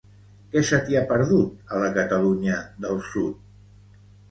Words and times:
Què 0.53 0.61
se 0.69 0.79
t'hi 0.87 0.97
ha 0.99 1.03
perdut, 1.11 1.51
a 1.77 1.83
la 1.85 1.91
Catalunya 1.99 2.59
del 2.87 3.01
sud? 3.13 3.39